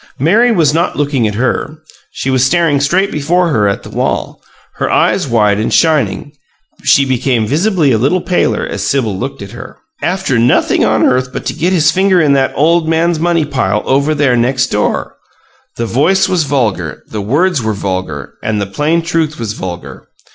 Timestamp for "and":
5.59-5.71, 18.41-18.59